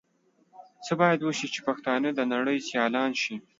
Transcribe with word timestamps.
څه 0.85 0.93
بايد 0.99 1.19
وشي 1.23 1.47
چې 1.53 1.59
پښتانهٔ 1.67 2.09
د 2.15 2.21
نړۍ 2.33 2.57
سيالان 2.69 3.11
شي؟ 3.21 3.35